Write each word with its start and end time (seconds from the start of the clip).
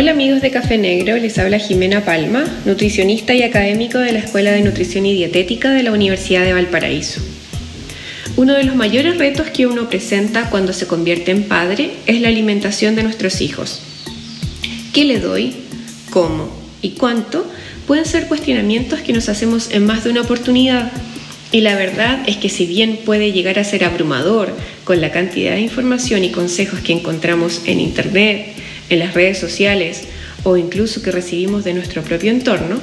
Hola 0.00 0.12
amigos 0.12 0.40
de 0.40 0.50
Café 0.50 0.78
Negro, 0.78 1.14
les 1.18 1.38
habla 1.38 1.58
Jimena 1.58 2.06
Palma, 2.06 2.42
nutricionista 2.64 3.34
y 3.34 3.42
académico 3.42 3.98
de 3.98 4.12
la 4.12 4.20
Escuela 4.20 4.50
de 4.50 4.62
Nutrición 4.62 5.04
y 5.04 5.12
Dietética 5.12 5.72
de 5.72 5.82
la 5.82 5.92
Universidad 5.92 6.42
de 6.42 6.54
Valparaíso. 6.54 7.20
Uno 8.36 8.54
de 8.54 8.64
los 8.64 8.76
mayores 8.76 9.18
retos 9.18 9.48
que 9.48 9.66
uno 9.66 9.90
presenta 9.90 10.48
cuando 10.48 10.72
se 10.72 10.86
convierte 10.86 11.32
en 11.32 11.42
padre 11.42 11.90
es 12.06 12.18
la 12.22 12.28
alimentación 12.28 12.96
de 12.96 13.02
nuestros 13.02 13.42
hijos. 13.42 13.82
¿Qué 14.94 15.04
le 15.04 15.20
doy? 15.20 15.52
¿Cómo? 16.08 16.50
¿Y 16.80 16.92
cuánto? 16.92 17.46
Pueden 17.86 18.06
ser 18.06 18.26
cuestionamientos 18.26 19.00
que 19.00 19.12
nos 19.12 19.28
hacemos 19.28 19.70
en 19.70 19.84
más 19.84 20.04
de 20.04 20.12
una 20.12 20.22
oportunidad. 20.22 20.90
Y 21.52 21.60
la 21.60 21.74
verdad 21.74 22.22
es 22.26 22.38
que 22.38 22.48
si 22.48 22.64
bien 22.64 23.00
puede 23.04 23.32
llegar 23.32 23.58
a 23.58 23.64
ser 23.64 23.84
abrumador 23.84 24.56
con 24.84 25.02
la 25.02 25.12
cantidad 25.12 25.56
de 25.56 25.60
información 25.60 26.24
y 26.24 26.30
consejos 26.30 26.80
que 26.80 26.94
encontramos 26.94 27.60
en 27.66 27.80
Internet, 27.80 28.54
en 28.90 28.98
las 28.98 29.14
redes 29.14 29.38
sociales 29.38 30.02
o 30.44 30.56
incluso 30.56 31.02
que 31.02 31.10
recibimos 31.10 31.64
de 31.64 31.74
nuestro 31.74 32.02
propio 32.02 32.30
entorno, 32.30 32.80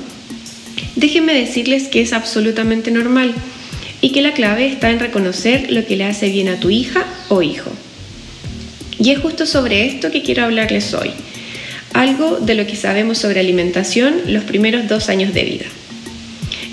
déjenme 0.96 1.34
decirles 1.34 1.88
que 1.88 2.02
es 2.02 2.14
absolutamente 2.14 2.92
normal 2.92 3.34
y 4.02 4.12
que 4.12 4.22
la 4.22 4.34
clave 4.34 4.68
está 4.68 4.90
en 4.90 5.00
reconocer 5.00 5.72
lo 5.72 5.86
que 5.86 5.96
le 5.96 6.06
hace 6.06 6.30
bien 6.30 6.50
a 6.50 6.60
tu 6.60 6.70
hija 6.70 7.06
o 7.30 7.42
hijo. 7.42 7.72
Y 9.00 9.12
es 9.12 9.20
justo 9.20 9.46
sobre 9.46 9.86
esto 9.86 10.12
que 10.12 10.24
quiero 10.24 10.44
hablarles 10.44 10.94
hoy, 10.94 11.12
algo 11.94 12.38
de 12.38 12.56
lo 12.56 12.66
que 12.66 12.76
sabemos 12.76 13.18
sobre 13.18 13.40
alimentación 13.40 14.22
los 14.28 14.44
primeros 14.44 14.88
dos 14.88 15.10
años 15.10 15.34
de 15.34 15.44
vida. 15.44 15.66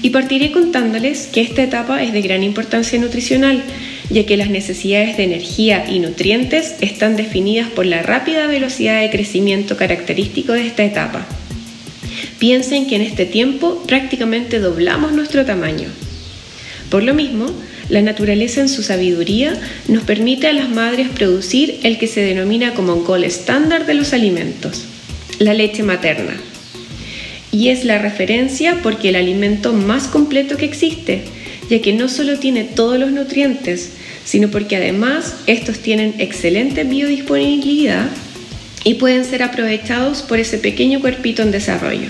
Y 0.03 0.11
partiré 0.11 0.53
contándoles 0.53 1.27
que 1.27 1.41
esta 1.41 1.62
etapa 1.62 2.03
es 2.03 2.12
de 2.12 2.23
gran 2.23 2.42
importancia 2.42 2.98
nutricional, 2.98 3.62
ya 4.11 4.27
que 4.27 4.37
las 4.37 4.51
necesidades 4.51 5.17
de 5.17 5.25
energía 5.25 5.87
y 5.89 5.99
nutrientes 5.99 6.75
están 6.81 7.17
definidas 7.17 7.71
por 7.71 7.87
la 7.87 8.03
rápida 8.03 8.47
velocidad 8.47 9.01
de 9.01 9.11
crecimiento 9.11 9.77
característico 9.77 10.53
de 10.53 10.67
esta 10.67 10.84
etapa. 10.84 11.27
Piensen 12.39 12.87
que 12.87 12.97
en 12.97 13.03
este 13.03 13.27
tiempo 13.27 13.83
prácticamente 13.87 14.61
doblamos 14.61 15.12
nuestro 15.12 15.45
tamaño. 15.45 15.89
Por 16.91 17.03
lo 17.03 17.15
mismo, 17.15 17.47
la 17.89 18.03
naturaleza 18.03 18.61
en 18.61 18.69
su 18.69 18.83
sabiduría 18.83 19.59
nos 19.89 20.05
permite 20.05 20.48
a 20.48 20.53
las 20.53 20.71
madres 20.71 21.09
producir 21.09 21.81
el 21.83 21.98
que 21.98 22.06
se 22.06 22.21
denomina 22.21 22.75
como 22.75 22.95
un 22.95 23.05
gol 23.05 23.25
estándar 23.25 23.87
de 23.87 23.95
los 23.95 24.12
alimentos, 24.12 24.84
la 25.39 25.55
leche 25.55 25.83
materna. 25.83 26.34
Y 27.55 27.69
es 27.69 27.84
la 27.84 27.98
referencia 27.98 28.80
porque 28.83 29.10
el 29.10 29.14
alimento 29.14 29.72
más 29.72 30.08
completo 30.08 30.56
que 30.56 30.64
existe, 30.64 31.20
ya 31.70 31.80
que 31.80 31.92
no 31.92 32.08
solo 32.08 32.41
tiene 32.41 32.64
todos 32.64 32.98
los 32.98 33.12
nutrientes, 33.12 33.91
sino 34.24 34.50
porque 34.50 34.74
además 34.74 35.36
estos 35.47 35.78
tienen 35.78 36.16
excelente 36.19 36.82
biodisponibilidad 36.82 38.08
y 38.82 38.94
pueden 38.94 39.25
ser 39.25 39.44
aprovechados 39.44 40.22
por 40.22 40.41
ese 40.41 40.58
pequeño 40.58 41.00
cuerpito 41.00 41.42
en 41.42 41.52
desarrollo. 41.52 42.08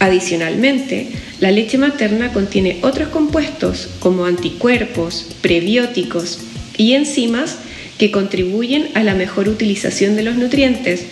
Adicionalmente, 0.00 1.08
la 1.40 1.50
leche 1.50 1.78
materna 1.78 2.34
contiene 2.34 2.76
otros 2.82 3.08
compuestos 3.08 3.88
como 4.00 4.26
anticuerpos, 4.26 5.28
prebióticos 5.40 6.40
y 6.76 6.92
enzimas 6.92 7.56
que 7.96 8.10
contribuyen 8.10 8.88
a 8.92 9.02
la 9.02 9.14
mejor 9.14 9.48
utilización 9.48 10.14
de 10.14 10.24
los 10.24 10.36
nutrientes 10.36 11.06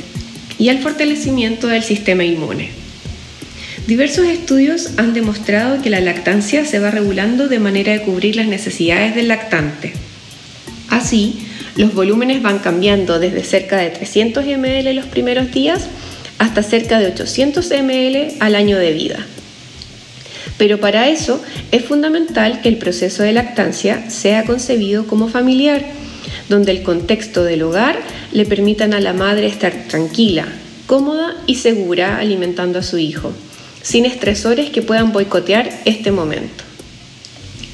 y 0.59 0.69
al 0.69 0.81
fortalecimiento 0.81 1.69
del 1.69 1.85
sistema 1.85 2.23
inmune. 2.25 2.84
Diversos 3.87 4.25
estudios 4.25 4.93
han 4.97 5.13
demostrado 5.13 5.83
que 5.83 5.91
la 5.91 6.01
lactancia 6.01 6.65
se 6.65 6.79
va 6.79 6.91
regulando 6.91 7.49
de 7.49 7.59
manera 7.59 7.93
de 7.93 8.01
cubrir 8.01 8.35
las 8.35 8.47
necesidades 8.47 9.15
del 9.15 9.29
lactante. 9.29 9.93
Así, 10.89 11.47
los 11.77 11.93
volúmenes 11.93 12.41
van 12.41 12.61
cambiando 12.61 13.19
desde 13.19 13.45
cerca 13.45 13.77
de 13.77 13.91
300 13.91 14.47
ml 14.47 14.95
los 14.95 15.05
primeros 15.05 15.53
días 15.53 15.83
hasta 16.39 16.63
cerca 16.63 16.99
de 16.99 17.09
800 17.09 17.71
ml 17.83 18.33
al 18.41 18.55
año 18.55 18.79
de 18.79 18.93
vida. 18.95 19.27
Pero 20.57 20.81
para 20.81 21.11
eso 21.11 21.43
es 21.71 21.85
fundamental 21.85 22.63
que 22.63 22.71
el 22.71 22.79
proceso 22.79 23.23
de 23.23 23.35
lactancia 23.35 24.09
sea 24.09 24.45
concebido 24.45 25.07
como 25.07 25.29
familiar, 25.29 25.85
donde 26.49 26.73
el 26.73 26.83
contexto 26.85 27.45
del 27.45 27.63
hogar 27.63 27.99
le 28.33 28.47
permitan 28.47 28.95
a 28.95 29.01
la 29.01 29.13
madre 29.13 29.47
estar 29.47 29.75
tranquila, 29.89 30.47
cómoda 30.87 31.37
y 31.47 31.57
segura 31.57 32.17
alimentando 32.17 32.79
a 32.79 32.83
su 32.83 32.97
hijo 32.97 33.35
sin 33.85 34.07
estresores 34.07 34.71
que 34.71 34.83
puedan 34.83 35.13
boicotear 35.13 35.71
este 35.85 36.11
momento. 36.11 36.65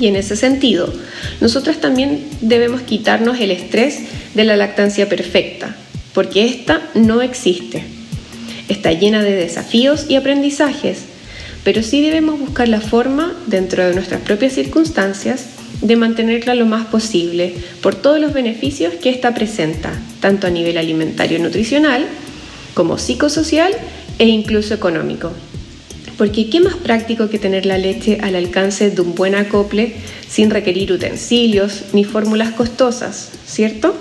Y 0.00 0.08
en 0.08 0.16
ese 0.16 0.34
sentido, 0.34 0.92
nosotros 1.40 1.80
también 1.80 2.26
debemos 2.40 2.82
quitarnos 2.82 3.38
el 3.40 3.50
estrés 3.50 4.00
de 4.34 4.44
la 4.44 4.56
lactancia 4.56 5.08
perfecta, 5.08 5.76
porque 6.12 6.44
esta 6.46 6.82
no 6.94 7.22
existe. 7.22 7.84
Está 8.68 8.92
llena 8.92 9.22
de 9.22 9.36
desafíos 9.36 10.06
y 10.08 10.16
aprendizajes, 10.16 10.98
pero 11.64 11.82
sí 11.82 12.00
debemos 12.00 12.40
buscar 12.40 12.68
la 12.68 12.80
forma, 12.80 13.32
dentro 13.46 13.86
de 13.86 13.94
nuestras 13.94 14.20
propias 14.22 14.54
circunstancias, 14.54 15.46
de 15.80 15.96
mantenerla 15.96 16.54
lo 16.54 16.66
más 16.66 16.86
posible 16.86 17.54
por 17.80 17.94
todos 17.94 18.18
los 18.18 18.32
beneficios 18.32 18.94
que 18.94 19.10
esta 19.10 19.34
presenta, 19.34 19.92
tanto 20.20 20.46
a 20.46 20.50
nivel 20.50 20.76
alimentario 20.76 21.38
y 21.38 21.40
nutricional, 21.40 22.06
como 22.74 22.98
psicosocial 22.98 23.72
e 24.18 24.26
incluso 24.26 24.74
económico. 24.74 25.32
Porque 26.20 26.50
qué 26.50 26.60
más 26.60 26.74
práctico 26.74 27.30
que 27.30 27.38
tener 27.38 27.64
la 27.64 27.78
leche 27.78 28.18
al 28.20 28.36
alcance 28.36 28.90
de 28.90 29.00
un 29.00 29.14
buen 29.14 29.34
acople 29.34 29.94
sin 30.28 30.50
requerir 30.50 30.92
utensilios 30.92 31.84
ni 31.94 32.04
fórmulas 32.04 32.50
costosas, 32.50 33.30
¿cierto? 33.46 33.96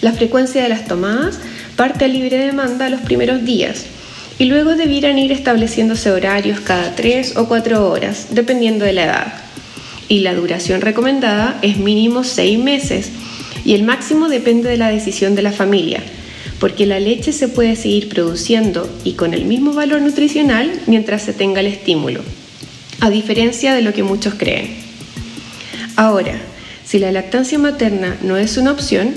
La 0.00 0.10
frecuencia 0.10 0.60
de 0.60 0.68
las 0.68 0.88
tomadas 0.88 1.38
parte 1.76 2.06
a 2.06 2.08
libre 2.08 2.36
demanda 2.36 2.88
los 2.88 3.00
primeros 3.00 3.44
días 3.44 3.84
y 4.40 4.46
luego 4.46 4.74
debieran 4.74 5.20
ir 5.20 5.30
estableciéndose 5.30 6.10
horarios 6.10 6.58
cada 6.58 6.96
3 6.96 7.36
o 7.36 7.46
4 7.46 7.88
horas, 7.88 8.26
dependiendo 8.30 8.84
de 8.84 8.92
la 8.92 9.04
edad. 9.04 9.34
Y 10.08 10.18
la 10.18 10.34
duración 10.34 10.80
recomendada 10.80 11.60
es 11.62 11.76
mínimo 11.76 12.24
6 12.24 12.58
meses 12.58 13.10
y 13.64 13.74
el 13.74 13.84
máximo 13.84 14.28
depende 14.28 14.68
de 14.68 14.78
la 14.78 14.88
decisión 14.88 15.36
de 15.36 15.42
la 15.42 15.52
familia, 15.52 16.02
porque 16.62 16.86
la 16.86 17.00
leche 17.00 17.32
se 17.32 17.48
puede 17.48 17.74
seguir 17.74 18.08
produciendo 18.08 18.88
y 19.02 19.14
con 19.14 19.34
el 19.34 19.46
mismo 19.46 19.72
valor 19.72 20.00
nutricional 20.00 20.70
mientras 20.86 21.22
se 21.22 21.32
tenga 21.32 21.58
el 21.58 21.66
estímulo, 21.66 22.20
a 23.00 23.10
diferencia 23.10 23.74
de 23.74 23.82
lo 23.82 23.92
que 23.92 24.04
muchos 24.04 24.34
creen. 24.34 24.68
Ahora, 25.96 26.40
si 26.84 27.00
la 27.00 27.10
lactancia 27.10 27.58
materna 27.58 28.16
no 28.22 28.36
es 28.36 28.58
una 28.58 28.70
opción, 28.70 29.12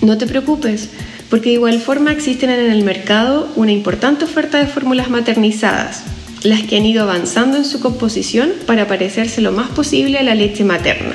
no 0.00 0.16
te 0.16 0.26
preocupes, 0.26 0.88
porque 1.28 1.50
de 1.50 1.56
igual 1.56 1.80
forma 1.80 2.12
existen 2.12 2.48
en 2.48 2.72
el 2.72 2.82
mercado 2.82 3.52
una 3.56 3.72
importante 3.72 4.24
oferta 4.24 4.56
de 4.56 4.66
fórmulas 4.66 5.10
maternizadas, 5.10 6.04
las 6.44 6.62
que 6.62 6.78
han 6.78 6.86
ido 6.86 7.02
avanzando 7.02 7.58
en 7.58 7.66
su 7.66 7.80
composición 7.80 8.50
para 8.66 8.88
parecerse 8.88 9.42
lo 9.42 9.52
más 9.52 9.68
posible 9.68 10.16
a 10.16 10.22
la 10.22 10.34
leche 10.34 10.64
materna. 10.64 11.14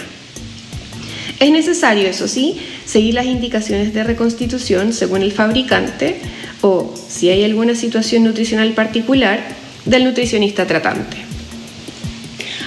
Es 1.39 1.51
necesario, 1.51 2.07
eso 2.07 2.27
sí, 2.27 2.57
seguir 2.85 3.13
las 3.13 3.25
indicaciones 3.25 3.93
de 3.93 4.03
reconstitución 4.03 4.91
según 4.91 5.21
el 5.21 5.31
fabricante 5.31 6.17
o, 6.61 6.93
si 7.07 7.29
hay 7.29 7.43
alguna 7.43 7.75
situación 7.75 8.25
nutricional 8.25 8.73
particular, 8.73 9.39
del 9.85 10.03
nutricionista 10.03 10.67
tratante. 10.67 11.17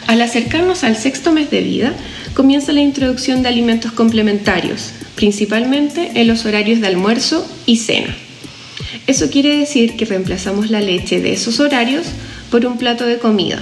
Al 0.06 0.20
acercarnos 0.22 0.84
al 0.84 0.96
sexto 0.96 1.32
mes 1.32 1.50
de 1.50 1.60
vida, 1.60 1.92
comienza 2.34 2.72
la 2.72 2.80
introducción 2.80 3.42
de 3.42 3.48
alimentos 3.48 3.92
complementarios, 3.92 4.92
principalmente 5.14 6.12
en 6.14 6.26
los 6.26 6.46
horarios 6.46 6.80
de 6.80 6.86
almuerzo 6.86 7.46
y 7.66 7.76
cena. 7.76 8.16
Eso 9.06 9.30
quiere 9.30 9.56
decir 9.56 9.96
que 9.96 10.04
reemplazamos 10.04 10.70
la 10.70 10.80
leche 10.80 11.20
de 11.20 11.32
esos 11.32 11.60
horarios 11.60 12.06
por 12.50 12.64
un 12.66 12.78
plato 12.78 13.04
de 13.04 13.18
comida, 13.18 13.58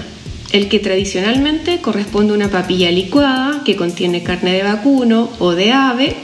el 0.53 0.69
que 0.69 0.79
tradicionalmente 0.79 1.81
corresponde 1.81 2.33
a 2.33 2.37
una 2.37 2.51
papilla 2.51 2.91
licuada 2.91 3.63
que 3.65 3.77
contiene 3.77 4.23
carne 4.23 4.53
de 4.53 4.63
vacuno 4.63 5.31
o 5.39 5.53
de 5.53 5.73
ave, 5.73 6.17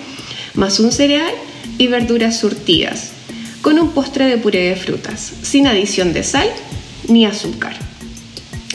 más 0.54 0.80
un 0.80 0.92
cereal 0.92 1.32
y 1.78 1.86
verduras 1.86 2.38
surtidas, 2.40 3.12
con 3.62 3.78
un 3.78 3.92
postre 3.92 4.26
de 4.26 4.38
puré 4.38 4.68
de 4.68 4.76
frutas, 4.76 5.32
sin 5.42 5.66
adición 5.66 6.12
de 6.12 6.24
sal 6.24 6.48
ni 7.08 7.24
azúcar. 7.24 7.76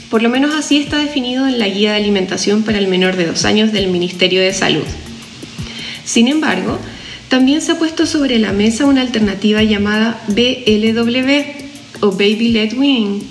Por 0.09 0.21
lo 0.21 0.29
menos 0.29 0.55
así 0.55 0.77
está 0.77 0.97
definido 0.97 1.47
en 1.47 1.59
la 1.59 1.67
guía 1.67 1.91
de 1.91 1.97
alimentación 1.97 2.63
para 2.63 2.77
el 2.77 2.87
menor 2.87 3.15
de 3.15 3.27
dos 3.27 3.45
años 3.45 3.71
del 3.71 3.87
Ministerio 3.87 4.41
de 4.41 4.53
Salud. 4.53 4.83
Sin 6.03 6.27
embargo, 6.27 6.77
también 7.29 7.61
se 7.61 7.71
ha 7.71 7.79
puesto 7.79 8.05
sobre 8.05 8.39
la 8.39 8.51
mesa 8.51 8.85
una 8.85 9.01
alternativa 9.01 9.63
llamada 9.63 10.21
BLW 10.27 11.29
o 12.01 12.11
Baby 12.11 12.49
Led 12.49 12.73
Weaning, 12.73 13.21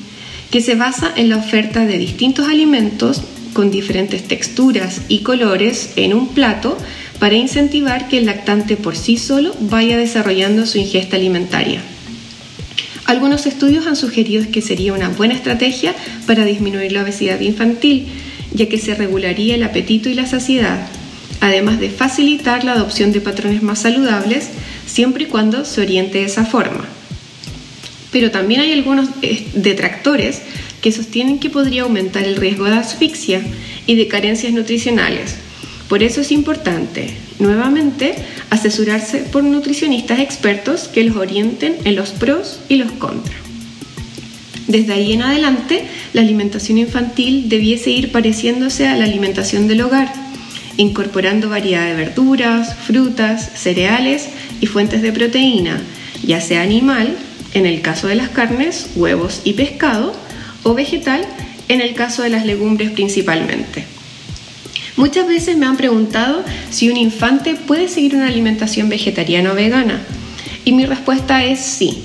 que 0.51 0.61
se 0.61 0.75
basa 0.75 1.13
en 1.17 1.29
la 1.29 1.37
oferta 1.37 1.87
de 1.87 1.99
distintos 1.99 2.49
alimentos 2.49 3.23
con 3.53 3.71
diferentes 3.71 4.27
texturas 4.27 5.03
y 5.09 5.21
colores 5.21 5.93
en 5.97 6.15
un 6.15 6.29
plato 6.29 6.77
para 7.19 7.35
incentivar 7.35 8.09
que 8.09 8.19
el 8.19 8.27
lactante 8.27 8.77
por 8.77 8.97
sí 8.97 9.17
solo 9.17 9.55
vaya 9.61 9.97
desarrollando 9.99 10.67
su 10.67 10.79
ingesta 10.79 11.17
alimentaria. 11.17 11.83
Algunos 13.05 13.47
estudios 13.47 13.87
han 13.87 13.97
sugerido 13.97 14.45
que 14.53 14.63
sería 14.63 14.93
una 14.93 15.09
buena 15.09 15.35
estrategia 15.35 15.95
para 16.27 16.45
disminuir 16.45 16.93
la 16.93 17.03
obesidad 17.03 17.41
infantil, 17.41 18.07
ya 18.53 18.69
que 18.69 18.79
se 18.79 18.95
regularía 18.95 19.57
el 19.57 19.63
apetito 19.63 20.09
y 20.09 20.15
la 20.15 20.27
saciedad, 20.27 20.87
además 21.41 21.81
de 21.81 21.91
facilitar 21.91 22.65
la 22.65 22.73
adopción 22.73 23.13
de 23.13 23.21
patrones 23.21 23.63
más 23.63 23.81
saludables, 23.81 24.51
siempre 24.87 25.25
y 25.25 25.27
cuando 25.27 25.65
se 25.65 25.81
oriente 25.81 26.19
de 26.19 26.25
esa 26.25 26.45
forma. 26.45 26.87
Pero 28.13 28.31
también 28.31 28.61
hay 28.61 28.73
algunos 28.73 29.09
eh, 29.23 29.47
detractores 29.55 30.43
que 30.81 30.93
sostienen 30.93 31.39
que 31.39 31.51
podría 31.51 31.83
aumentar 31.83 32.25
el 32.25 32.37
riesgo 32.37 32.65
de 32.65 32.75
asfixia 32.77 33.43
y 33.87 33.97
de 33.97 34.09
carencias 34.09 34.53
nutricionales. 34.53 35.37
Por 35.89 36.03
eso 36.03 36.21
es 36.21 36.31
importante, 36.31 37.11
nuevamente, 37.39 38.15
asesorarse 38.51 39.19
por 39.19 39.43
nutricionistas 39.43 40.21
expertos 40.21 40.89
que 40.89 41.05
los 41.05 41.17
orienten 41.17 41.77
en 41.85 41.97
los 41.97 42.11
pros 42.11 42.61
y 42.69 42.77
los 42.77 42.93
contras. 42.93 43.35
Desde 44.69 44.93
ahí 44.93 45.13
en 45.13 45.23
adelante, 45.23 45.83
la 46.13 46.21
alimentación 46.21 46.79
infantil 46.79 47.49
debiese 47.49 47.91
ir 47.91 48.13
pareciéndose 48.13 48.87
a 48.87 48.97
la 48.97 49.05
alimentación 49.05 49.67
del 49.67 49.81
hogar, 49.81 50.13
incorporando 50.77 51.49
variedad 51.49 51.87
de 51.87 51.97
verduras, 51.97 52.77
frutas, 52.77 53.51
cereales 53.57 54.29
y 54.61 54.67
fuentes 54.67 55.03
de 55.03 55.13
proteína, 55.13 55.83
ya 56.23 56.41
sea 56.41 56.63
animal, 56.63 57.17
en 57.55 57.67
el 57.67 57.81
caso 57.81 58.07
de 58.07 58.15
las 58.15 58.29
carnes, 58.29 58.91
huevos 58.97 59.41
y 59.45 59.55
pescado, 59.55 60.15
o 60.63 60.75
vegetal, 60.75 61.27
en 61.69 61.81
el 61.81 61.95
caso 61.95 62.23
de 62.23 62.31
las 62.31 62.45
legumbres 62.45 62.91
principalmente. 62.91 63.85
Muchas 64.97 65.27
veces 65.27 65.57
me 65.57 65.67
han 65.67 65.77
preguntado 65.77 66.45
si 66.71 66.91
un 66.91 66.97
infante 66.97 67.55
puede 67.55 67.89
seguir 67.89 68.17
una 68.17 68.27
alimentación 68.27 68.89
vegetariana 68.89 69.53
o 69.53 69.55
vegana, 69.55 70.01
y 70.65 70.73
mi 70.73 70.85
respuesta 70.85 71.45
es 71.45 71.61
sí. 71.61 72.05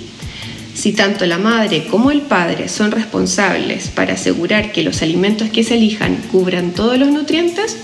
Si 0.73 0.93
tanto 0.93 1.25
la 1.25 1.37
madre 1.37 1.87
como 1.87 2.11
el 2.11 2.21
padre 2.21 2.69
son 2.69 2.91
responsables 2.91 3.89
para 3.89 4.13
asegurar 4.13 4.71
que 4.71 4.83
los 4.83 5.01
alimentos 5.01 5.49
que 5.49 5.63
se 5.63 5.75
elijan 5.75 6.17
cubran 6.31 6.71
todos 6.71 6.97
los 6.97 7.09
nutrientes, 7.09 7.77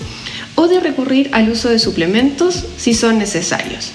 o 0.54 0.68
de 0.68 0.80
recurrir 0.80 1.30
al 1.32 1.50
uso 1.50 1.68
de 1.68 1.78
suplementos 1.78 2.64
si 2.76 2.94
son 2.94 3.18
necesarios. 3.18 3.92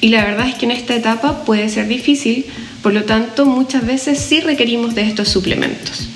Y 0.00 0.08
la 0.08 0.24
verdad 0.24 0.48
es 0.48 0.54
que 0.54 0.66
en 0.66 0.70
esta 0.70 0.94
etapa 0.94 1.44
puede 1.44 1.68
ser 1.68 1.88
difícil, 1.88 2.46
por 2.82 2.92
lo 2.92 3.04
tanto 3.04 3.46
muchas 3.46 3.84
veces 3.84 4.18
sí 4.18 4.40
requerimos 4.40 4.94
de 4.94 5.02
estos 5.02 5.28
suplementos. 5.28 6.08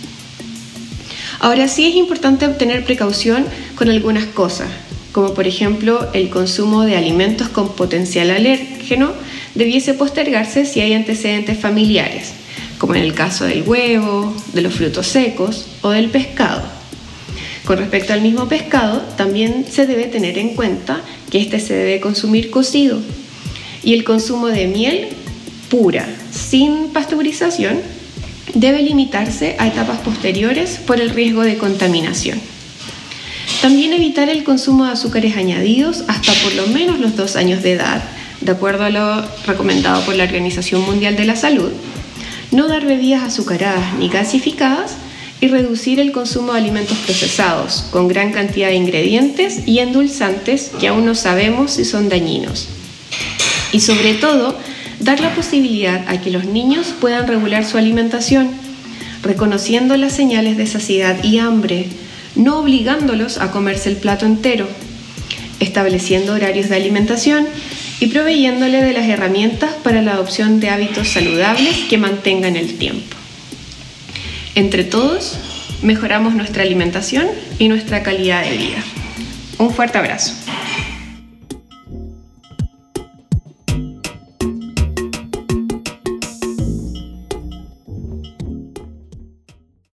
Ahora 1.40 1.66
sí 1.66 1.86
es 1.86 1.96
importante 1.96 2.46
obtener 2.46 2.84
precaución 2.84 3.44
con 3.74 3.88
algunas 3.88 4.26
cosas, 4.26 4.68
como 5.10 5.34
por 5.34 5.48
ejemplo 5.48 6.08
el 6.12 6.30
consumo 6.30 6.82
de 6.82 6.96
alimentos 6.96 7.48
con 7.48 7.74
potencial 7.74 8.30
alérgeno 8.30 9.12
debiese 9.56 9.94
postergarse 9.94 10.64
si 10.64 10.80
hay 10.80 10.94
antecedentes 10.94 11.58
familiares, 11.58 12.32
como 12.78 12.94
en 12.94 13.02
el 13.02 13.14
caso 13.14 13.44
del 13.44 13.62
huevo, 13.62 14.32
de 14.52 14.62
los 14.62 14.74
frutos 14.74 15.08
secos 15.08 15.66
o 15.82 15.90
del 15.90 16.10
pescado. 16.10 16.62
Con 17.64 17.78
respecto 17.78 18.12
al 18.12 18.22
mismo 18.22 18.48
pescado, 18.48 19.00
también 19.16 19.66
se 19.68 19.86
debe 19.86 20.04
tener 20.04 20.38
en 20.38 20.54
cuenta 20.54 21.00
que 21.30 21.40
este 21.40 21.58
se 21.58 21.74
debe 21.74 22.00
consumir 22.00 22.50
cocido 22.50 23.00
y 23.82 23.94
el 23.94 24.04
consumo 24.04 24.48
de 24.48 24.66
miel 24.66 25.08
pura, 25.70 26.06
sin 26.30 26.88
pasteurización, 26.88 27.80
debe 28.54 28.82
limitarse 28.82 29.56
a 29.58 29.66
etapas 29.66 30.00
posteriores 30.00 30.78
por 30.86 31.00
el 31.00 31.10
riesgo 31.10 31.42
de 31.42 31.56
contaminación. 31.56 32.40
También 33.62 33.92
evitar 33.92 34.28
el 34.28 34.44
consumo 34.44 34.84
de 34.84 34.92
azúcares 34.92 35.36
añadidos 35.36 36.04
hasta 36.08 36.32
por 36.42 36.54
lo 36.54 36.66
menos 36.66 36.98
los 36.98 37.16
dos 37.16 37.36
años 37.36 37.62
de 37.62 37.72
edad, 37.72 38.02
de 38.40 38.52
acuerdo 38.52 38.84
a 38.84 38.90
lo 38.90 39.24
recomendado 39.46 40.04
por 40.04 40.16
la 40.16 40.24
Organización 40.24 40.82
Mundial 40.82 41.16
de 41.16 41.24
la 41.24 41.36
Salud. 41.36 41.70
No 42.50 42.68
dar 42.68 42.84
bebidas 42.84 43.22
azucaradas 43.22 43.94
ni 43.98 44.08
gasificadas 44.08 44.96
y 45.40 45.48
reducir 45.48 46.00
el 46.00 46.12
consumo 46.12 46.52
de 46.52 46.58
alimentos 46.58 46.98
procesados 46.98 47.84
con 47.90 48.08
gran 48.08 48.32
cantidad 48.32 48.68
de 48.68 48.74
ingredientes 48.74 49.66
y 49.66 49.78
endulzantes 49.78 50.70
que 50.78 50.88
aún 50.88 51.06
no 51.06 51.14
sabemos 51.14 51.72
si 51.72 51.84
son 51.84 52.08
dañinos. 52.08 52.68
Y 53.72 53.80
sobre 53.80 54.14
todo, 54.14 54.58
dar 55.00 55.20
la 55.20 55.34
posibilidad 55.34 56.04
a 56.08 56.20
que 56.20 56.30
los 56.30 56.44
niños 56.44 56.94
puedan 57.00 57.26
regular 57.26 57.64
su 57.64 57.78
alimentación, 57.78 58.50
reconociendo 59.22 59.96
las 59.96 60.12
señales 60.12 60.56
de 60.56 60.66
saciedad 60.66 61.22
y 61.24 61.38
hambre, 61.38 61.86
no 62.36 62.58
obligándolos 62.58 63.38
a 63.38 63.50
comerse 63.50 63.88
el 63.88 63.96
plato 63.96 64.26
entero, 64.26 64.68
estableciendo 65.60 66.34
horarios 66.34 66.68
de 66.68 66.76
alimentación 66.76 67.46
y 68.00 68.06
proveyéndole 68.08 68.82
de 68.82 68.92
las 68.92 69.08
herramientas 69.08 69.70
para 69.82 70.02
la 70.02 70.12
adopción 70.12 70.60
de 70.60 70.70
hábitos 70.70 71.08
saludables 71.08 71.76
que 71.88 71.98
mantengan 71.98 72.56
el 72.56 72.76
tiempo. 72.76 73.16
Entre 74.54 74.84
todos, 74.84 75.38
mejoramos 75.82 76.34
nuestra 76.34 76.62
alimentación 76.62 77.26
y 77.58 77.68
nuestra 77.68 78.02
calidad 78.02 78.44
de 78.44 78.56
vida. 78.56 78.84
Un 79.58 79.72
fuerte 79.72 79.98
abrazo. 79.98 80.34